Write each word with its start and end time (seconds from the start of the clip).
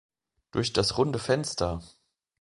Durch 0.49 0.73
das 0.73 0.97
runde 0.97 1.19
Fenster! 1.19 1.83